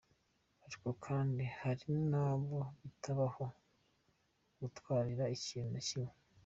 Ariko 0.65 0.87
kandi 1.05 1.43
hari 1.61 1.89
n’abo 2.09 2.59
bitabaho 2.81 3.45
gutwarira 4.59 5.23
ikintu 5.37 5.71
na 5.75 5.83
kimwe. 5.87 6.13